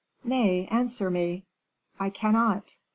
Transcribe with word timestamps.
Nay, 0.23 0.65
answer 0.71 1.11
me." 1.11 1.45
"I 1.99 2.09
cannot." 2.09 2.77